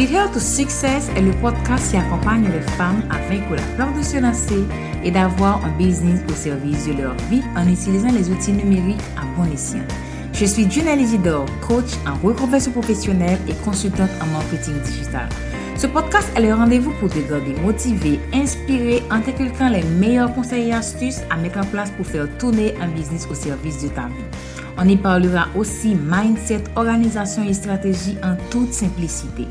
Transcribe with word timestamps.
Lead 0.00 0.12
Her 0.12 0.30
to 0.32 0.40
Success 0.40 1.10
est 1.14 1.20
le 1.20 1.32
podcast 1.42 1.90
qui 1.90 1.98
accompagne 1.98 2.44
les 2.44 2.62
femmes 2.78 3.02
à 3.10 3.18
vaincre 3.28 3.54
la 3.54 3.76
peur 3.76 3.92
de 3.94 4.02
se 4.02 4.16
lancer 4.16 4.64
et 5.04 5.10
d'avoir 5.10 5.62
un 5.62 5.76
business 5.76 6.20
au 6.26 6.32
service 6.32 6.86
de 6.86 7.02
leur 7.02 7.14
vie 7.28 7.42
en 7.54 7.68
utilisant 7.68 8.10
les 8.10 8.30
outils 8.30 8.52
numériques 8.52 8.96
à 9.18 9.26
bon 9.36 9.44
escient. 9.52 9.84
Je 10.32 10.46
suis 10.46 10.70
Junelle 10.70 11.02
Isidore, 11.02 11.44
coach 11.60 11.90
en 12.06 12.14
reconversion 12.26 12.72
professionnelle 12.72 13.38
et 13.46 13.52
consultante 13.62 14.08
en 14.22 14.26
marketing 14.28 14.80
digital. 14.80 15.28
Ce 15.76 15.86
podcast 15.86 16.32
est 16.34 16.40
le 16.40 16.54
rendez-vous 16.54 16.92
pour 16.92 17.10
te 17.10 17.18
garder 17.18 17.52
motivé, 17.62 18.20
inspiré 18.32 19.02
en 19.10 19.20
t'inculquant 19.20 19.68
les 19.68 19.82
meilleurs 19.82 20.32
conseils 20.32 20.70
et 20.70 20.72
astuces 20.72 21.20
à 21.28 21.36
mettre 21.36 21.58
en 21.58 21.66
place 21.66 21.90
pour 21.90 22.06
faire 22.06 22.26
tourner 22.38 22.74
un 22.80 22.88
business 22.88 23.28
au 23.30 23.34
service 23.34 23.82
de 23.82 23.88
ta 23.88 24.06
vie. 24.06 24.24
On 24.82 24.88
y 24.88 24.96
parlera 24.96 25.46
aussi 25.54 25.94
mindset, 25.94 26.64
organisation 26.74 27.44
et 27.44 27.52
stratégie 27.52 28.16
en 28.24 28.34
toute 28.50 28.72
simplicité. 28.72 29.46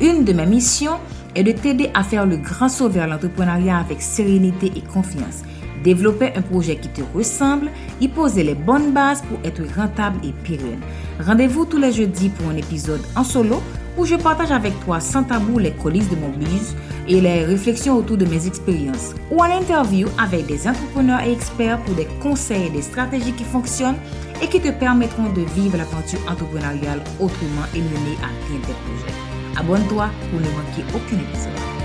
Une 0.00 0.24
de 0.24 0.32
mes 0.32 0.44
missions 0.44 0.98
est 1.36 1.44
de 1.44 1.52
t'aider 1.52 1.90
à 1.94 2.02
faire 2.02 2.26
le 2.26 2.36
grand 2.36 2.68
saut 2.68 2.88
vers 2.88 3.06
l'entrepreneuriat 3.06 3.78
avec 3.78 4.02
sérénité 4.02 4.72
et 4.74 4.80
confiance. 4.80 5.42
Développer 5.82 6.32
un 6.36 6.42
projet 6.42 6.76
qui 6.76 6.88
te 6.88 7.02
ressemble, 7.14 7.68
y 8.00 8.08
poser 8.08 8.44
les 8.44 8.54
bonnes 8.54 8.92
bases 8.92 9.22
pour 9.22 9.38
être 9.44 9.62
rentable 9.76 10.18
et 10.24 10.32
pérenne. 10.46 10.80
Rendez-vous 11.20 11.64
tous 11.64 11.78
les 11.78 11.92
jeudis 11.92 12.28
pour 12.28 12.50
un 12.50 12.56
épisode 12.56 13.02
en 13.16 13.24
solo 13.24 13.60
où 13.98 14.06
je 14.06 14.14
partage 14.14 14.52
avec 14.52 14.78
toi 14.84 15.00
sans 15.00 15.22
tabou 15.24 15.58
les 15.58 15.72
coulisses 15.72 16.08
de 16.08 16.16
mon 16.16 16.30
business 16.30 16.74
et 17.08 17.20
les 17.20 17.44
réflexions 17.44 17.96
autour 17.96 18.16
de 18.16 18.24
mes 18.24 18.46
expériences, 18.46 19.14
ou 19.30 19.38
en 19.40 19.44
interview 19.44 20.08
avec 20.18 20.46
des 20.46 20.66
entrepreneurs 20.66 21.20
et 21.20 21.32
experts 21.32 21.80
pour 21.82 21.94
des 21.94 22.06
conseils 22.22 22.66
et 22.66 22.70
des 22.70 22.82
stratégies 22.82 23.32
qui 23.32 23.44
fonctionnent 23.44 23.98
et 24.40 24.48
qui 24.48 24.60
te 24.60 24.70
permettront 24.70 25.30
de 25.32 25.42
vivre 25.54 25.76
l'aventure 25.76 26.20
entrepreneuriale 26.28 27.02
autrement 27.20 27.66
et 27.74 27.80
mener 27.80 28.16
à 28.22 28.30
bien 28.48 28.60
tes 28.60 28.72
projets. 28.72 29.16
Abonne-toi 29.58 30.08
pour 30.30 30.40
ne 30.40 30.46
manquer 30.46 30.84
aucun 30.94 31.16
épisode. 31.16 31.81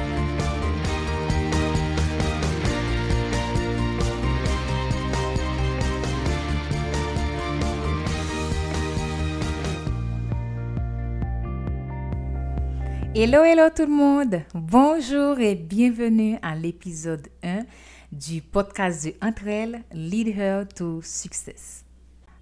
Hello, 13.20 13.44
hello 13.44 13.64
tout 13.76 13.88
le 13.88 13.96
monde. 13.96 14.44
Bonjour 14.54 15.40
et 15.40 15.56
bienvenue 15.56 16.38
à 16.44 16.54
l'épisode 16.54 17.28
1 17.42 17.66
du 18.12 18.44
podcast 18.44 19.08
de 19.08 19.14
Entre 19.26 19.48
elles, 19.48 19.84
Lead 19.92 20.28
Her 20.38 20.68
to 20.68 21.02
Success. 21.02 21.84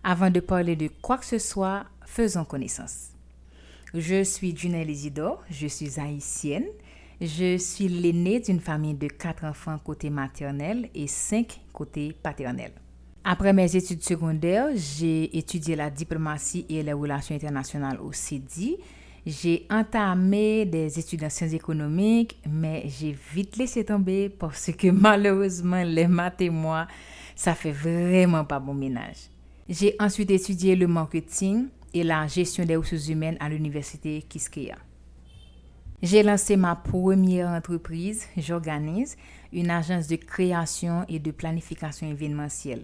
Avant 0.03 0.29
de 0.29 0.41
parler 0.41 0.75
de 0.75 0.89
quoi 1.01 1.17
que 1.17 1.25
ce 1.25 1.37
soit, 1.37 1.85
faisons 2.05 2.43
connaissance. 2.43 3.11
Je 3.93 4.21
suis 4.25 4.53
Junelle 4.53 4.89
Isidore, 4.89 5.45
je 5.49 5.67
suis 5.67 5.97
haïtienne. 5.97 6.65
Je 7.21 7.57
suis 7.57 7.87
l'aînée 7.87 8.41
d'une 8.41 8.59
famille 8.59 8.95
de 8.95 9.07
quatre 9.07 9.45
enfants 9.45 9.77
côté 9.77 10.09
maternel 10.09 10.89
et 10.93 11.07
cinq 11.07 11.61
côté 11.71 12.11
paternel. 12.21 12.73
Après 13.23 13.53
mes 13.53 13.73
études 13.77 14.03
secondaires, 14.03 14.67
j'ai 14.75 15.37
étudié 15.37 15.77
la 15.77 15.89
diplomatie 15.89 16.65
et 16.67 16.83
les 16.83 16.91
relations 16.91 17.33
internationales 17.33 18.01
au 18.01 18.11
CEDI. 18.11 18.75
J'ai 19.25 19.65
entamé 19.71 20.65
des 20.65 20.99
études 20.99 21.23
en 21.23 21.29
sciences 21.31 21.53
économiques, 21.53 22.39
mais 22.47 22.83
j'ai 22.87 23.17
vite 23.33 23.57
laissé 23.57 23.83
tomber 23.83 24.29
parce 24.29 24.71
que 24.71 24.87
malheureusement, 24.91 25.83
les 25.83 26.07
maths 26.07 26.41
et 26.41 26.51
moi, 26.51 26.87
ça 27.35 27.55
fait 27.55 27.71
vraiment 27.71 28.45
pas 28.45 28.59
bon 28.59 28.75
ménage. 28.75 29.29
J'ai 29.67 29.95
ensuite 29.99 30.29
étudié 30.29 30.75
le 30.75 30.85
marketing 30.87 31.69
et 31.91 32.03
la 32.03 32.27
gestion 32.27 32.65
des 32.65 32.75
ressources 32.75 33.07
humaines 33.07 33.37
à 33.39 33.49
l'université 33.49 34.21
Kiskeya. 34.21 34.75
J'ai 36.03 36.21
lancé 36.21 36.55
ma 36.55 36.75
première 36.75 37.49
entreprise, 37.49 38.27
j'organise 38.37 39.17
une 39.51 39.71
agence 39.71 40.07
de 40.07 40.17
création 40.17 41.03
et 41.07 41.17
de 41.17 41.31
planification 41.31 42.07
événementielle. 42.07 42.83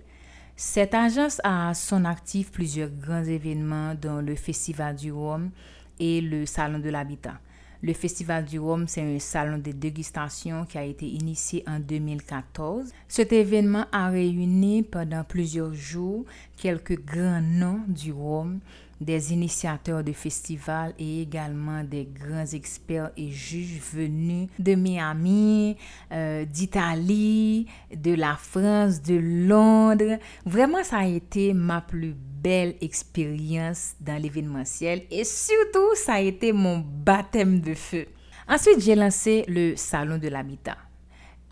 Cette 0.56 0.96
agence 0.96 1.40
a 1.44 1.74
son 1.74 2.06
actif 2.06 2.51
plusieurs 2.51 2.90
grands 2.90 3.24
événements 3.24 3.94
dont 3.94 4.22
le 4.22 4.35
Festival 4.35 4.96
du 4.96 5.12
Rhum 5.12 5.51
et 6.00 6.22
le 6.22 6.46
Salon 6.46 6.79
de 6.79 6.90
l'Habitat. 6.90 7.40
Le 7.84 7.94
Festival 7.94 8.46
du 8.46 8.59
Rhum, 8.59 8.88
c'est 8.88 9.02
un 9.02 9.18
salon 9.18 9.57
de 9.57 9.72
dégustation 9.72 10.66
qui 10.66 10.78
a 10.78 10.84
été 10.84 11.07
initié 11.07 11.63
en 11.66 11.79
2014. 11.79 12.91
Cet 13.07 13.34
événement 13.34 13.88
a 13.91 14.09
réuni 14.09 14.84
pendant 14.84 15.24
plusieurs 15.24 15.74
jours 15.74 16.25
quelques 16.57 17.03
grands 17.03 17.41
noms 17.41 17.81
du 17.88 18.12
Rhum 18.12 18.59
des 19.01 19.34
initiateurs 19.34 20.03
de 20.03 20.13
festivals 20.13 20.94
et 21.00 21.23
également 21.23 21.84
des 21.84 22.06
grands 22.06 22.45
experts 22.45 23.12
et 23.17 23.31
juges 23.31 23.81
venus 23.94 24.47
de 24.59 24.75
Miami, 24.75 25.75
euh, 26.12 26.45
d'Italie, 26.45 27.67
de 27.94 28.13
la 28.13 28.35
France, 28.35 29.01
de 29.01 29.16
Londres. 29.16 30.19
Vraiment, 30.45 30.84
ça 30.84 31.00
a 31.00 31.06
été 31.06 31.53
ma 31.53 31.81
plus 31.81 32.16
belle 32.16 32.75
expérience 32.79 33.95
dans 34.00 34.22
l'événementiel 34.22 35.03
et 35.09 35.23
surtout, 35.23 35.95
ça 35.95 36.13
a 36.13 36.22
été 36.22 36.53
mon 36.53 36.79
baptême 36.79 37.59
de 37.59 37.73
feu. 37.73 38.06
Ensuite, 38.47 38.79
j'ai 38.79 38.95
lancé 38.95 39.44
le 39.47 39.75
Salon 39.75 40.18
de 40.18 40.28
l'Habitat. 40.28 40.78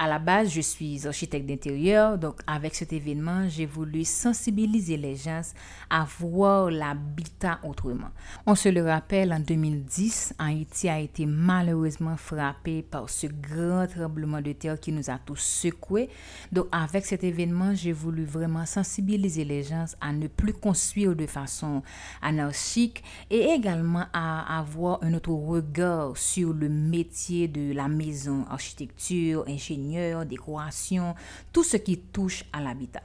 À 0.02 0.08
la 0.08 0.18
base, 0.18 0.50
je 0.54 0.62
suis 0.62 1.06
architecte 1.06 1.46
d'intérieur, 1.46 2.18
donc 2.18 2.40
avec 2.48 2.74
cet 2.74 2.94
événement, 2.94 3.50
j'ai 3.50 3.66
voulu 3.66 4.06
sensibiliser 4.06 4.96
les 4.96 5.18
gens 5.18 5.42
à 5.90 6.08
voir 6.20 6.72
l'habitat 6.72 7.60
autrement. 7.66 8.08
On 8.46 8.56
se 8.56 8.70
le 8.70 8.82
rappelle, 8.82 9.34
en 9.34 9.42
2010, 9.42 10.36
Haïti 10.40 10.88
a 10.88 11.02
été 11.02 11.26
malheureusement 11.26 12.16
frappé 12.16 12.82
par 12.82 13.10
ce 13.10 13.28
grand 13.28 13.88
tremblement 13.88 14.42
de 14.42 14.54
terre 14.54 14.80
qui 14.80 14.94
nous 14.94 15.10
a 15.10 15.18
tous 15.18 15.36
secoués. 15.36 16.08
Donc 16.54 16.68
avec 16.72 17.06
cet 17.06 17.26
événement, 17.26 17.76
j'ai 17.76 17.92
voulu 17.92 18.24
vraiment 18.24 18.66
sensibiliser 18.66 19.44
les 19.44 19.64
gens 19.64 19.84
à 20.00 20.14
ne 20.14 20.28
plus 20.28 20.54
construire 20.54 21.14
de 21.14 21.26
façon 21.26 21.84
anarchique 22.22 23.04
et 23.30 23.50
également 23.50 24.06
à 24.14 24.60
avoir 24.60 25.04
un 25.04 25.14
autre 25.14 25.34
regard 25.34 26.16
sur 26.16 26.54
le 26.54 26.70
métier 26.70 27.50
de 27.50 27.74
la 27.74 27.90
maison, 27.90 28.46
architecture, 28.50 29.44
ingénierie 29.46 29.89
décoration, 30.26 31.16
tout 31.52 31.64
ce 31.64 31.78
qui 31.78 31.98
touche 31.98 32.44
à 32.54 32.62
l'habitat. 32.62 33.04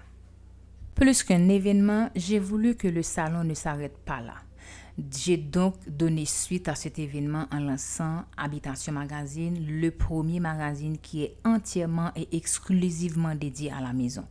Plus 0.95 1.23
qu'un 1.23 1.49
événement, 1.49 2.11
j'ai 2.15 2.39
voulu 2.39 2.77
que 2.77 2.87
le 2.87 3.03
salon 3.03 3.43
ne 3.43 3.55
s'arrête 3.55 3.99
pas 3.99 4.21
là. 4.21 4.35
J'ai 5.11 5.37
donc 5.37 5.75
donné 5.89 6.25
suite 6.25 6.69
à 6.69 6.77
cet 6.77 7.01
événement 7.01 7.47
en 7.51 7.59
lançant 7.59 8.23
Habitation 8.37 8.93
Magazine, 8.93 9.67
le 9.67 9.91
premier 9.91 10.39
magazine 10.39 10.99
qui 10.99 11.25
est 11.25 11.37
entièrement 11.45 12.13
et 12.15 12.29
exclusivement 12.37 13.35
dédié 13.35 13.73
à 13.73 13.81
la 13.81 13.93
maison. 13.93 14.25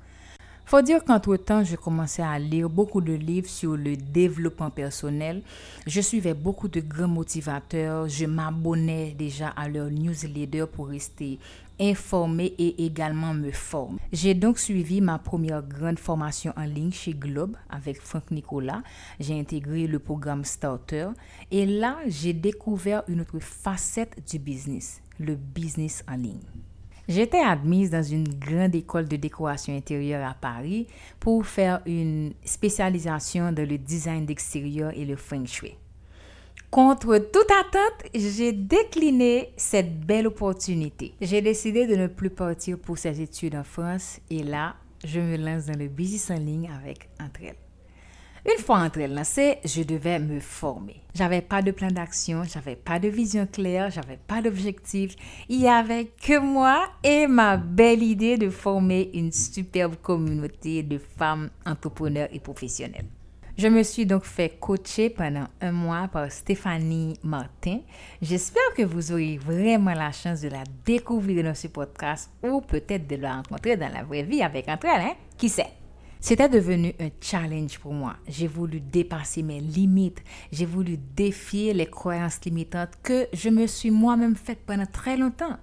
Faut 0.66 0.82
dire 0.82 1.04
qu'entre-temps, 1.04 1.66
je 1.66 1.76
commençais 1.76 2.24
à 2.24 2.40
lire 2.40 2.70
beaucoup 2.70 3.02
de 3.02 3.12
livres 3.12 3.50
sur 3.50 3.76
le 3.76 3.98
développement 3.98 4.70
personnel. 4.70 5.42
Je 5.86 6.00
suivais 6.00 6.34
beaucoup 6.34 6.70
de 6.70 6.80
grands 6.80 7.10
motivateurs. 7.10 8.08
Je 8.08 8.26
m'abonnais 8.26 9.12
déjà 9.12 9.50
à 9.50 9.68
leur 9.68 9.92
newsletter 9.92 10.66
pour 10.72 10.88
rester 10.88 11.40
informé 11.80 12.54
et 12.58 12.86
également 12.86 13.34
me 13.34 13.52
former. 13.52 14.00
J'ai 14.12 14.34
donc 14.34 14.60
suivi 14.60 15.02
ma 15.02 15.20
première 15.20 15.64
grande 15.64 16.00
formation 16.00 16.54
en 16.56 16.66
ligne 16.66 16.92
chez 16.92 17.14
Globe 17.14 17.56
avec 17.70 18.00
Franck 18.02 18.32
Nicolas. 18.32 18.84
J'ai 19.20 19.40
intégré 19.40 19.88
le 19.88 20.00
programme 20.00 20.44
Starter 20.44 21.10
et 21.52 21.66
là, 21.66 21.98
j'ai 22.08 22.34
découvert 22.34 23.04
une 23.08 23.22
autre 23.22 23.40
facette 23.40 24.18
du 24.30 24.40
business, 24.40 25.02
le 25.20 25.36
business 25.36 26.04
en 26.08 26.16
ligne. 26.16 26.42
J'étais 27.08 27.40
admise 27.40 27.90
dans 27.90 28.04
une 28.04 28.28
grande 28.28 28.76
école 28.76 29.10
de 29.10 29.18
décoration 29.18 29.76
intérieure 29.76 30.26
à 30.26 30.34
Paris 30.34 30.88
pour 31.20 31.46
faire 31.46 31.82
une 31.86 32.34
spécialisation 32.46 33.52
dans 33.52 33.68
le 33.68 33.78
design 33.78 34.26
d'extérieur 34.26 34.92
et 34.96 35.04
le 35.04 35.18
feng 35.18 35.46
shui. 35.46 35.76
Contre 36.74 37.20
toute 37.20 37.52
attente, 37.52 38.10
j'ai 38.16 38.52
décliné 38.52 39.54
cette 39.58 40.04
belle 40.08 40.26
opportunité. 40.26 41.14
J'ai 41.22 41.40
décidé 41.40 41.86
de 41.86 41.96
ne 41.96 42.08
plus 42.08 42.32
partir 42.32 42.80
pour 42.80 42.98
ces 42.98 43.22
études 43.22 43.56
en 43.56 43.64
France 43.64 44.20
et 44.32 44.42
là, 44.42 44.74
je 45.06 45.20
me 45.20 45.38
lance 45.38 45.68
dans 45.68 45.78
le 45.78 45.88
business 45.88 46.32
en 46.32 46.44
ligne 46.44 46.72
avec 46.76 47.10
Entre 47.22 47.42
une 47.44 48.64
fois 48.64 48.80
entre 48.80 49.02
elles 49.02 49.14
lancées, 49.14 49.58
je 49.64 49.84
devais 49.84 50.18
me 50.18 50.40
former. 50.40 50.96
J'avais 51.14 51.42
pas 51.42 51.62
de 51.62 51.70
plan 51.70 51.90
d'action, 51.90 52.42
j'avais 52.44 52.76
pas 52.76 52.98
de 52.98 53.08
vision 53.08 53.46
claire, 53.46 53.92
j'avais 53.92 54.18
pas 54.18 54.42
d'objectif. 54.42 55.16
Il 55.50 55.62
y 55.62 55.68
avait 55.68 56.06
que 56.06 56.40
moi 56.40 56.88
et 57.04 57.28
ma 57.28 57.56
belle 57.56 58.02
idée 58.02 58.38
de 58.38 58.50
former 58.50 59.12
une 59.14 59.32
superbe 59.32 59.96
communauté 60.02 60.82
de 60.82 60.98
femmes 60.98 61.52
entrepreneurs 61.68 62.30
et 62.34 62.40
professionnelles. 62.40 63.06
Je 63.56 63.68
me 63.68 63.84
suis 63.84 64.08
donc 64.08 64.24
fait 64.24 64.58
coacher 64.60 65.12
pendant 65.12 65.46
un 65.62 65.72
mois 65.72 66.08
par 66.08 66.32
Stéphanie 66.32 67.14
Martin. 67.24 67.82
J'espère 68.20 68.74
que 68.76 68.82
vous 68.82 69.12
aurez 69.12 69.38
vraiment 69.38 69.94
la 69.94 70.12
chance 70.12 70.42
de 70.42 70.48
la 70.48 70.64
découvrir 70.84 71.44
dans 71.44 71.54
ce 71.54 71.68
podcast 71.68 72.32
ou 72.42 72.62
peut-être 72.62 73.08
de 73.08 73.16
la 73.16 73.36
rencontrer 73.36 73.78
dans 73.78 73.94
la 73.94 74.04
vraie 74.04 74.24
vie 74.24 74.42
avec 74.42 74.68
entre 74.68 74.88
elles, 74.88 75.02
hein? 75.02 75.14
Qui 75.38 75.50
sait? 75.50 75.70
C'était 76.20 76.50
devenu 76.50 76.96
un 77.00 77.10
challenge 77.22 77.78
pour 77.78 77.94
moi. 77.94 78.16
J'ai 78.28 78.48
voulu 78.48 78.80
dépasser 78.80 79.44
mes 79.44 79.60
limites. 79.60 80.24
J'ai 80.52 80.66
voulu 80.66 80.98
défier 80.98 81.76
les 81.76 81.86
croyances 81.86 82.44
limitantes 82.44 82.98
que 83.04 83.28
je 83.34 83.50
me 83.50 83.68
suis 83.68 83.92
moi-même 83.92 84.36
faites 84.36 84.66
pendant 84.66 84.88
très 84.88 85.16
longtemps. 85.16 85.58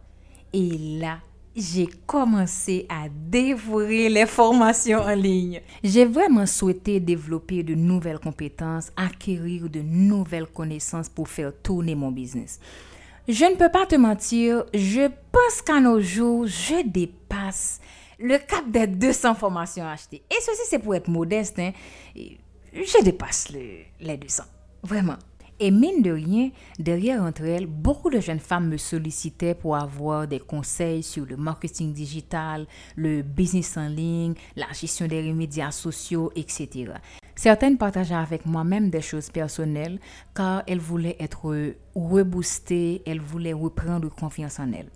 Et 0.53 0.99
là, 1.01 1.19
j'ai 1.55 1.89
commencé 2.07 2.87
à 2.89 3.09
dévorer 3.09 4.09
les 4.09 4.27
formations 4.27 5.01
en 5.01 5.15
ligne. 5.15 5.61
J'ai 5.83 6.05
vraiment 6.05 6.47
souhaité 6.47 7.01
développer 7.01 7.63
de 7.63 7.75
nouvelles 7.75 8.19
compétences, 8.19 8.93
acquérir 8.97 9.69
de 9.69 9.81
nouvelles 9.81 10.47
connaissances 10.47 11.09
pour 11.09 11.29
faire 11.29 11.53
tourner 11.63 11.95
mon 11.95 12.11
business. 12.11 12.61
Je 13.29 13.45
ne 13.45 13.57
peux 13.57 13.71
pas 13.71 13.87
te 13.87 13.97
mentir, 13.97 14.65
je 14.75 15.09
pense 15.31 15.63
qu'à 15.65 15.81
nos 15.81 16.01
jours, 16.01 16.47
je 16.47 16.87
dépasse 16.87 17.81
le 18.19 18.39
cap 18.39 18.69
des 18.71 18.87
200 18.87 19.35
formations 19.35 19.87
achetées. 19.87 20.23
Et 20.31 20.41
ceci, 20.41 20.63
c'est 20.69 20.79
pour 20.79 20.95
être 20.95 21.09
modeste. 21.09 21.59
Hein. 21.59 21.73
Je 22.73 23.03
dépasse 23.03 23.49
les 23.51 24.17
200. 24.17 24.45
Vraiment. 24.83 25.17
Et 25.63 25.71
mine 25.71 26.01
de 26.01 26.11
rien, 26.11 26.51
derrière 26.79 27.23
entre 27.23 27.43
elles, 27.43 27.67
beaucoup 27.67 28.09
de 28.09 28.19
jeunes 28.19 28.41
femmes 28.41 28.71
me 28.71 28.79
sollicitaient 28.79 29.55
pour 29.55 29.77
avoir 29.77 30.27
des 30.27 30.39
conseils 30.39 31.03
sur 31.03 31.27
le 31.27 31.37
marketing 31.37 31.93
digital, 31.93 32.67
le 32.97 33.21
business 33.21 33.77
en 33.77 33.89
ligne, 33.89 34.33
la 34.57 34.73
gestion 34.73 35.07
des 35.07 35.21
médias 35.35 35.71
sociaux, 35.71 36.33
etc. 36.35 36.95
Certaines 37.37 37.77
partageaient 37.77 38.15
avec 38.15 38.47
moi-même 38.47 38.89
des 38.89 39.03
choses 39.03 39.29
personnelles 39.29 40.01
car 40.35 40.63
elles 40.67 40.79
voulaient 40.79 41.17
être 41.21 41.75
reboostées, 41.95 43.03
elles 43.05 43.21
voulaient 43.21 43.53
reprendre 43.53 44.09
confiance 44.09 44.59
en 44.61 44.73
elles. 44.73 44.89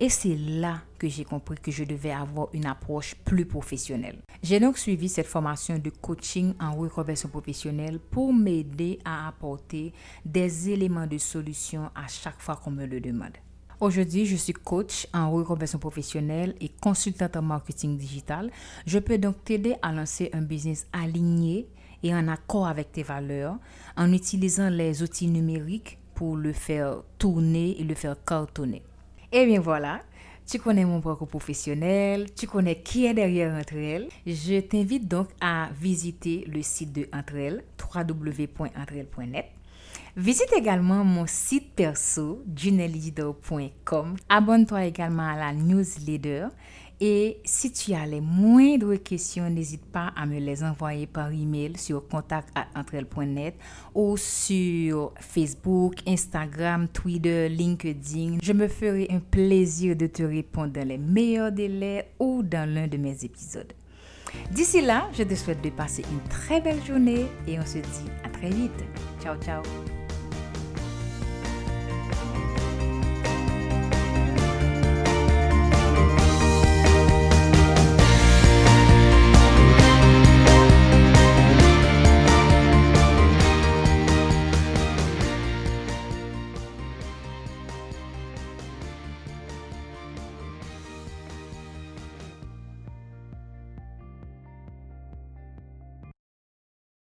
Et 0.00 0.08
c'est 0.08 0.36
là 0.36 0.82
que 0.98 1.08
j'ai 1.08 1.24
compris 1.24 1.56
que 1.58 1.70
je 1.70 1.84
devais 1.84 2.10
avoir 2.10 2.48
une 2.52 2.66
approche 2.66 3.14
plus 3.24 3.46
professionnelle. 3.46 4.18
J'ai 4.42 4.60
donc 4.60 4.78
suivi 4.78 5.08
cette 5.08 5.26
formation 5.26 5.78
de 5.78 5.90
coaching 5.90 6.54
en 6.60 6.72
reconversion 6.72 7.28
professionnelle 7.28 7.98
pour 7.98 8.32
m'aider 8.32 8.98
à 9.04 9.28
apporter 9.28 9.92
des 10.24 10.70
éléments 10.70 11.06
de 11.06 11.18
solution 11.18 11.90
à 11.94 12.08
chaque 12.08 12.40
fois 12.40 12.56
qu'on 12.56 12.70
me 12.70 12.86
le 12.86 13.00
demande. 13.00 13.32
Aujourd'hui, 13.80 14.24
je 14.24 14.36
suis 14.36 14.52
coach 14.52 15.06
en 15.12 15.30
reconversion 15.30 15.78
professionnelle 15.78 16.54
et 16.60 16.68
consultante 16.68 17.36
en 17.36 17.42
marketing 17.42 17.98
digital. 17.98 18.50
Je 18.86 18.98
peux 18.98 19.18
donc 19.18 19.44
t'aider 19.44 19.74
à 19.82 19.92
lancer 19.92 20.30
un 20.32 20.42
business 20.42 20.86
aligné 20.92 21.68
et 22.02 22.14
en 22.14 22.28
accord 22.28 22.66
avec 22.66 22.92
tes 22.92 23.02
valeurs 23.02 23.56
en 23.96 24.12
utilisant 24.12 24.68
les 24.68 25.02
outils 25.02 25.28
numériques 25.28 25.98
pour 26.14 26.36
le 26.36 26.52
faire 26.52 27.02
tourner 27.18 27.80
et 27.80 27.84
le 27.84 27.94
faire 27.94 28.16
cartonner. 28.24 28.82
Et 29.34 29.38
eh 29.38 29.46
bien 29.46 29.58
voilà, 29.58 30.00
tu 30.46 30.60
connais 30.60 30.84
mon 30.84 31.00
parcours 31.00 31.26
professionnel, 31.26 32.32
tu 32.36 32.46
connais 32.46 32.76
qui 32.76 33.06
est 33.06 33.14
derrière 33.14 33.52
Entre 33.52 33.74
elles. 33.74 34.06
Je 34.24 34.60
t'invite 34.60 35.08
donc 35.08 35.26
à 35.40 35.70
visiter 35.76 36.44
le 36.46 36.62
site 36.62 36.92
de 36.92 37.08
Entre 37.12 37.34
elles. 37.34 37.64
Visite 40.16 40.52
également 40.56 41.02
mon 41.02 41.26
site 41.26 41.74
perso, 41.74 42.44
junelleader.com. 42.54 44.14
Abonne-toi 44.28 44.84
également 44.84 45.28
à 45.28 45.36
la 45.36 45.52
newsletter 45.52 46.46
et 47.00 47.38
si 47.44 47.72
tu 47.72 47.92
as 47.92 48.06
les 48.06 48.20
moindres 48.20 49.02
questions, 49.02 49.48
n'hésite 49.50 49.84
pas 49.84 50.12
à 50.16 50.26
me 50.26 50.38
les 50.38 50.62
envoyer 50.62 51.06
par 51.06 51.32
email 51.32 51.76
sur 51.76 52.06
contact@entrel.net 52.08 53.54
ou 53.94 54.16
sur 54.16 55.12
Facebook, 55.18 55.96
Instagram, 56.06 56.88
Twitter, 56.88 57.48
LinkedIn. 57.48 58.38
Je 58.42 58.52
me 58.52 58.68
ferai 58.68 59.08
un 59.10 59.20
plaisir 59.20 59.96
de 59.96 60.06
te 60.06 60.22
répondre 60.22 60.72
dans 60.72 60.86
les 60.86 60.98
meilleurs 60.98 61.52
délais 61.52 62.12
ou 62.18 62.42
dans 62.42 62.68
l'un 62.68 62.86
de 62.86 62.96
mes 62.96 63.24
épisodes. 63.24 63.72
D'ici 64.50 64.80
là, 64.80 65.08
je 65.12 65.22
te 65.22 65.34
souhaite 65.34 65.62
de 65.62 65.70
passer 65.70 66.04
une 66.10 66.28
très 66.28 66.60
belle 66.60 66.82
journée 66.84 67.26
et 67.46 67.58
on 67.58 67.66
se 67.66 67.78
dit 67.78 68.10
à 68.24 68.28
très 68.28 68.50
vite. 68.50 68.84
Ciao, 69.20 69.36
ciao. 69.40 69.62